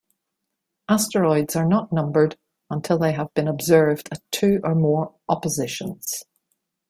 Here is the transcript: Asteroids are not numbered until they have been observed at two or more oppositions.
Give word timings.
Asteroids 0.89 1.55
are 1.55 1.67
not 1.67 1.93
numbered 1.93 2.35
until 2.71 2.97
they 2.97 3.11
have 3.11 3.31
been 3.35 3.47
observed 3.47 4.09
at 4.11 4.23
two 4.31 4.59
or 4.63 4.73
more 4.73 5.13
oppositions. 5.29 6.23